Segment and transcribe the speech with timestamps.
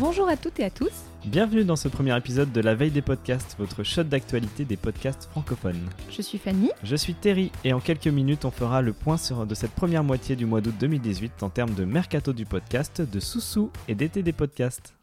[0.00, 1.04] Bonjour à toutes et à tous.
[1.26, 5.28] Bienvenue dans ce premier épisode de La Veille des podcasts, votre shot d'actualité des podcasts
[5.30, 5.90] francophones.
[6.08, 6.70] Je suis Fanny.
[6.82, 10.02] Je suis Terry et en quelques minutes on fera le point sur, de cette première
[10.02, 14.22] moitié du mois d'août 2018 en termes de mercato du podcast, de sous-sous et d'été
[14.22, 14.94] des podcasts.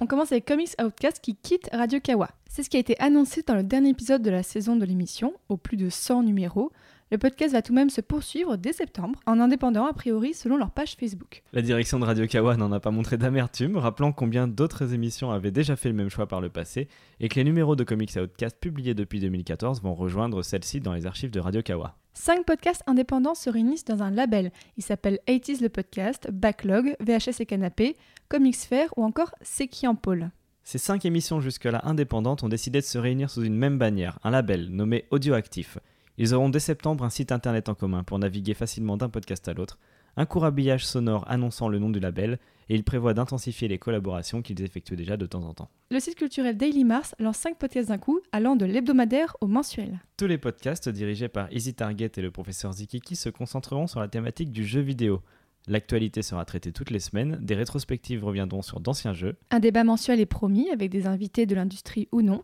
[0.00, 2.30] On commence avec Comics Outcast qui quitte Radio Kawa.
[2.48, 5.34] C'est ce qui a été annoncé dans le dernier épisode de la saison de l'émission,
[5.50, 6.72] au plus de 100 numéros.
[7.12, 10.56] Le podcast va tout de même se poursuivre dès septembre, en indépendant a priori selon
[10.56, 11.42] leur page Facebook.
[11.52, 15.50] La direction de Radio Kawa n'en a pas montré d'amertume, rappelant combien d'autres émissions avaient
[15.50, 16.86] déjà fait le même choix par le passé,
[17.18, 21.04] et que les numéros de Comics Outcast publiés depuis 2014 vont rejoindre celle-ci dans les
[21.04, 21.96] archives de Radio Kawa.
[22.14, 24.52] Cinq podcasts indépendants se réunissent dans un label.
[24.76, 27.96] Il s'appelle 80s le podcast, Backlog, VHS et Canapé,
[28.28, 30.30] Comics Fair ou encore C'est qui en pôle.
[30.62, 34.30] Ces cinq émissions jusque-là indépendantes ont décidé de se réunir sous une même bannière, un
[34.30, 35.78] label nommé Audioactif.
[36.22, 39.54] Ils auront dès septembre un site internet en commun pour naviguer facilement d'un podcast à
[39.54, 39.78] l'autre,
[40.18, 44.42] un court habillage sonore annonçant le nom du label, et ils prévoient d'intensifier les collaborations
[44.42, 45.70] qu'ils effectuent déjà de temps en temps.
[45.90, 49.98] Le site culturel Daily Mars lance 5 podcasts d'un coup, allant de l'hebdomadaire au mensuel.
[50.18, 54.08] Tous les podcasts dirigés par Easy Target et le professeur Zikiki se concentreront sur la
[54.08, 55.22] thématique du jeu vidéo.
[55.68, 59.36] L'actualité sera traitée toutes les semaines, des rétrospectives reviendront sur d'anciens jeux.
[59.50, 62.42] Un débat mensuel est promis avec des invités de l'industrie ou non,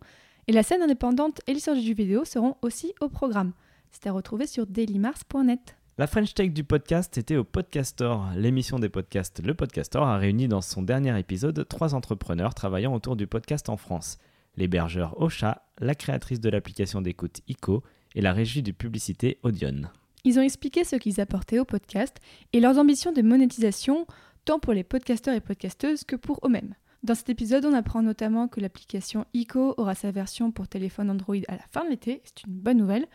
[0.49, 3.53] et la scène indépendante et l'histoire du jeu vidéo seront aussi au programme.
[3.91, 5.77] C'est à retrouver sur dailymars.net.
[5.99, 8.15] La French Tech du podcast était au Podcaster.
[8.35, 13.17] L'émission des podcasts Le Podcaster a réuni dans son dernier épisode trois entrepreneurs travaillant autour
[13.17, 14.19] du podcast en France.
[14.57, 17.83] L'hébergeur Ocha, la créatrice de l'application d'écoute ICO
[18.15, 19.83] et la régie de publicité Audion.
[20.25, 22.17] Ils ont expliqué ce qu'ils apportaient au podcast
[22.53, 24.07] et leurs ambitions de monétisation,
[24.45, 26.75] tant pour les podcasteurs et podcasteuses que pour eux-mêmes.
[27.05, 31.37] Dans cet épisode, on apprend notamment que l'application ICO aura sa version pour téléphone Android
[31.49, 33.07] à la fin de l'été, c'est une bonne nouvelle,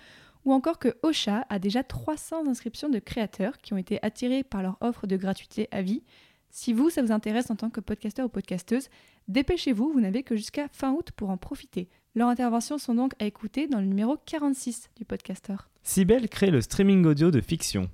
[0.46, 4.64] ou encore que Ocha a déjà 300 inscriptions de créateurs qui ont été attirés par
[4.64, 6.04] leur offre de gratuité à vie.
[6.50, 8.90] Si vous, ça vous intéresse en tant que podcasteur ou podcasteuse,
[9.28, 11.90] dépêchez-vous, vous, n'avez que jusqu'à fin août pour en profiter.
[12.14, 15.70] Leurs interventions sont donc à écouter dans le numéro 46 du podcasteur.
[15.84, 17.90] Cybelle crée le streaming audio de fiction.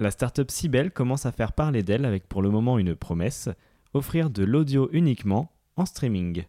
[0.00, 3.48] La startup Cybelle commence à faire parler d'elle avec pour le moment une promesse,
[3.94, 6.44] offrir de l'audio uniquement en streaming.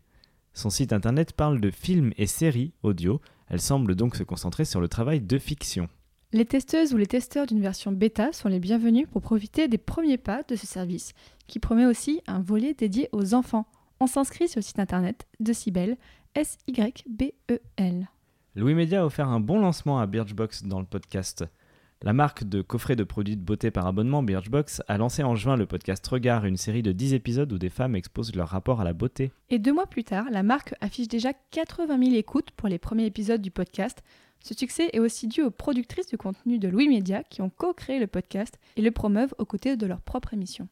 [0.56, 4.82] Son site internet parle de films et séries audio elle semble donc se concentrer sur
[4.82, 5.88] le travail de fiction.
[6.32, 10.18] Les testeuses ou les testeurs d'une version bêta sont les bienvenus pour profiter des premiers
[10.18, 11.14] pas de ce service,
[11.48, 13.68] qui promet aussi un volet dédié aux enfants.
[14.00, 15.98] On s'inscrit sur le site internet de Cybelle,
[16.34, 18.10] S-Y-B-E-L.
[18.56, 21.46] Louis Media a offert un bon lancement à Birchbox dans le podcast.
[22.04, 25.56] La marque de coffret de produits de beauté par abonnement Birchbox a lancé en juin
[25.56, 28.84] le podcast Regard, une série de 10 épisodes où des femmes exposent leur rapport à
[28.84, 29.32] la beauté.
[29.50, 33.06] Et deux mois plus tard, la marque affiche déjà 80 000 écoutes pour les premiers
[33.06, 34.04] épisodes du podcast.
[34.44, 37.98] Ce succès est aussi dû aux productrices du contenu de Louis Media qui ont co-créé
[37.98, 40.68] le podcast et le promeuvent aux côtés de leur propre émission.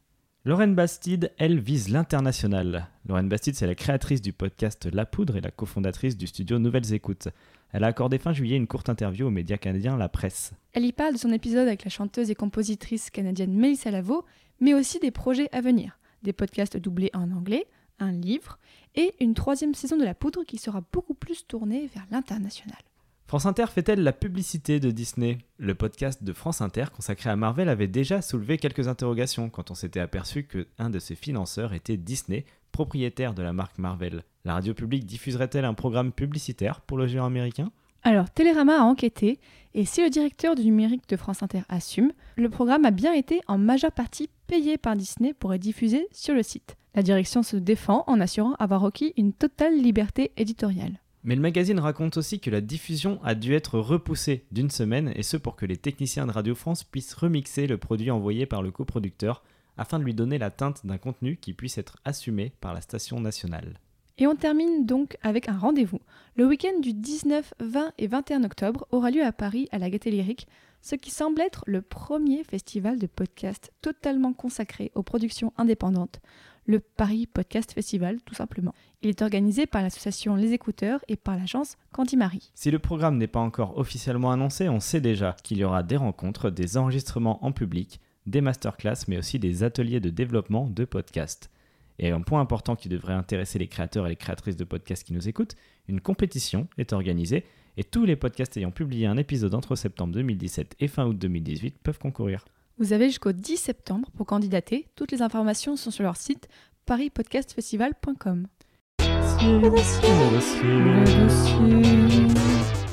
[0.46, 2.88] Lorraine Bastide, elle, vise l'international.
[3.08, 6.92] Lorraine Bastide, c'est la créatrice du podcast La Poudre et la cofondatrice du studio Nouvelles
[6.92, 7.28] Écoutes.
[7.74, 10.52] Elle a accordé fin juillet une courte interview au média canadien La Presse.
[10.74, 14.24] Elle y parle de son épisode avec la chanteuse et compositrice canadienne Melissa Lavo,
[14.60, 17.66] mais aussi des projets à venir, des podcasts doublés en anglais,
[17.98, 18.60] un livre
[18.94, 22.78] et une troisième saison de La Poudre qui sera beaucoup plus tournée vers l'international.
[23.26, 25.38] France Inter fait-elle la publicité de Disney?
[25.58, 29.74] Le podcast de France Inter consacré à Marvel avait déjà soulevé quelques interrogations quand on
[29.74, 34.24] s'était aperçu que un de ses financeurs était Disney, propriétaire de la marque Marvel.
[34.44, 37.70] La radio publique diffuserait-elle un programme publicitaire pour le géant américain?
[38.02, 39.38] Alors, Télérama a enquêté,
[39.74, 43.40] et si le directeur du numérique de France Inter assume, le programme a bien été
[43.46, 46.76] en majeure partie payé par Disney pour être diffusé sur le site.
[46.96, 50.98] La direction se défend en assurant avoir requis une totale liberté éditoriale.
[51.22, 55.22] Mais le magazine raconte aussi que la diffusion a dû être repoussée d'une semaine, et
[55.22, 58.72] ce pour que les techniciens de Radio France puissent remixer le produit envoyé par le
[58.72, 59.44] coproducteur,
[59.76, 63.20] afin de lui donner la teinte d'un contenu qui puisse être assumé par la station
[63.20, 63.80] nationale.
[64.18, 66.00] Et on termine donc avec un rendez-vous.
[66.36, 70.10] Le week-end du 19, 20 et 21 octobre aura lieu à Paris à la Gaîté
[70.10, 70.46] Lyrique,
[70.82, 76.20] ce qui semble être le premier festival de podcast totalement consacré aux productions indépendantes
[76.66, 78.74] le Paris Podcast Festival, tout simplement.
[79.02, 82.50] Il est organisé par l'association Les Écouteurs et par l'agence Candy Marie.
[82.54, 85.96] Si le programme n'est pas encore officiellement annoncé, on sait déjà qu'il y aura des
[85.96, 91.50] rencontres, des enregistrements en public, des masterclass, mais aussi des ateliers de développement de podcasts.
[91.98, 95.12] Et un point important qui devrait intéresser les créateurs et les créatrices de podcasts qui
[95.12, 95.56] nous écoutent,
[95.88, 97.44] une compétition est organisée
[97.76, 101.78] et tous les podcasts ayant publié un épisode entre septembre 2017 et fin août 2018
[101.82, 102.44] peuvent concourir.
[102.78, 104.88] Vous avez jusqu'au 10 septembre pour candidater.
[104.96, 106.48] Toutes les informations sont sur leur site
[106.86, 108.48] parispodcastfestival.com.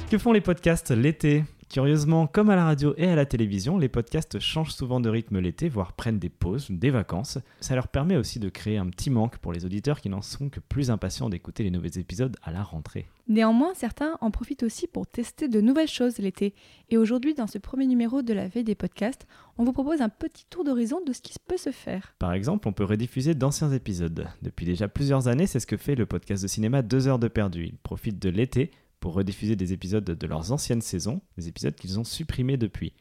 [0.09, 1.43] Que font les podcasts l'été?
[1.71, 5.39] Curieusement, comme à la radio et à la télévision, les podcasts changent souvent de rythme
[5.39, 7.37] l'été, voire prennent des pauses, des vacances.
[7.61, 10.49] Ça leur permet aussi de créer un petit manque pour les auditeurs qui n'en sont
[10.49, 13.07] que plus impatients d'écouter les nouveaux épisodes à la rentrée.
[13.29, 16.53] Néanmoins, certains en profitent aussi pour tester de nouvelles choses l'été.
[16.89, 19.25] Et aujourd'hui, dans ce premier numéro de la veille des podcasts,
[19.57, 22.13] on vous propose un petit tour d'horizon de ce qui peut se faire.
[22.19, 24.27] Par exemple, on peut rediffuser d'anciens épisodes.
[24.41, 27.29] Depuis déjà plusieurs années, c'est ce que fait le podcast de cinéma 2 heures de
[27.29, 27.67] perdu.
[27.67, 28.71] Il profite de l'été
[29.01, 32.93] pour rediffuser des épisodes de leurs anciennes saisons, des épisodes qu'ils ont supprimés depuis.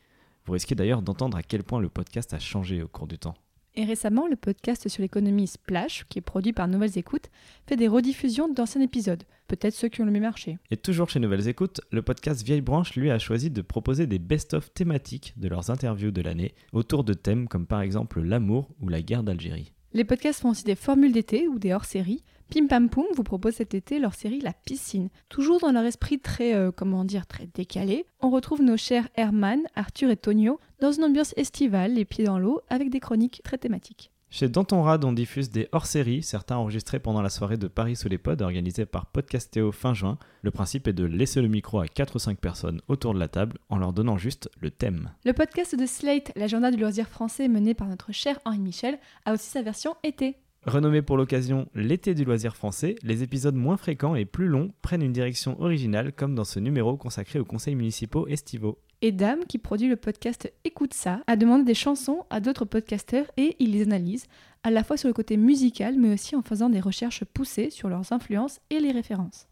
[0.47, 3.37] Vous risquez d'ailleurs d'entendre à quel point le podcast a changé au cours du temps.
[3.76, 7.31] Et récemment, le podcast sur l'économie Splash, qui est produit par Nouvelles Écoutes,
[7.69, 10.58] fait des rediffusions d'anciens épisodes, peut-être ceux qui ont le mieux marché.
[10.73, 14.19] Et toujours chez Nouvelles Écoutes, le podcast Vieille Branche lui a choisi de proposer des
[14.19, 18.88] best-of thématiques de leurs interviews de l'année autour de thèmes comme par exemple l'amour ou
[18.88, 19.73] la guerre d'Algérie.
[19.93, 22.25] Les podcasts font aussi des formules d'été ou des hors-séries.
[22.50, 25.08] Pim Pam Poum vous propose cet été leur série La Piscine.
[25.29, 29.61] Toujours dans leur esprit très, euh, comment dire, très décalé, on retrouve nos chers Herman,
[29.76, 33.56] Arthur et Tonio dans une ambiance estivale, les pieds dans l'eau, avec des chroniques très
[33.56, 34.11] thématiques.
[34.31, 38.08] Chez Danton Rad, on diffuse des hors-séries, certains enregistrés pendant la soirée de Paris sous
[38.08, 40.19] les pods organisée par Podcastéo fin juin.
[40.43, 43.29] Le principe est de laisser le micro à 4 ou 5 personnes autour de la
[43.29, 45.11] table en leur donnant juste le thème.
[45.25, 49.35] Le podcast de Slate, l'agenda du loisir français mené par notre cher Henri Michel, a
[49.35, 50.37] aussi sa version été.
[50.67, 55.03] Renommé pour l'occasion l'été du loisir français, les épisodes moins fréquents et plus longs prennent
[55.03, 58.79] une direction originale comme dans ce numéro consacré aux conseils municipaux estivaux.
[59.01, 63.25] Et Dame, qui produit le podcast Écoute ça, a demandé des chansons à d'autres podcasteurs
[63.39, 64.27] et il les analyse,
[64.62, 67.89] à la fois sur le côté musical mais aussi en faisant des recherches poussées sur
[67.89, 69.50] leurs influences et les références.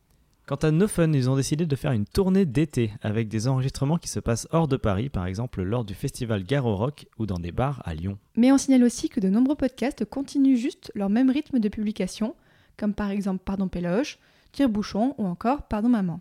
[0.48, 3.98] Quant à No Fun, ils ont décidé de faire une tournée d'été avec des enregistrements
[3.98, 7.38] qui se passent hors de Paris, par exemple lors du festival Garo Rock ou dans
[7.38, 8.16] des bars à Lyon.
[8.34, 12.34] Mais on signale aussi que de nombreux podcasts continuent juste leur même rythme de publication,
[12.78, 14.18] comme par exemple Pardon Péloche,
[14.52, 16.18] Tire-Bouchon ou encore Pardon Maman.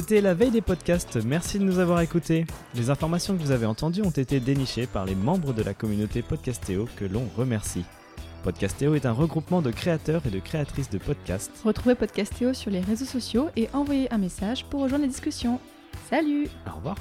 [0.00, 2.46] C'était la veille des podcasts, merci de nous avoir écoutés.
[2.74, 6.22] Les informations que vous avez entendues ont été dénichées par les membres de la communauté
[6.22, 7.84] Podcastéo que l'on remercie.
[8.42, 11.52] Podcastéo est un regroupement de créateurs et de créatrices de podcasts.
[11.66, 15.60] Retrouvez Podcastéo sur les réseaux sociaux et envoyez un message pour rejoindre la discussion.
[16.08, 16.96] Salut Au revoir